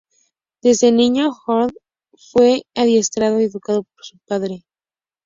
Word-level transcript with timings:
Desde 0.63 0.91
niño, 0.91 1.29
Haytham 1.45 1.69
fue 2.31 2.63
adiestrado 2.73 3.39
y 3.39 3.43
educado 3.43 3.83
por 3.83 4.03
su 4.03 4.17
padre. 4.25 4.65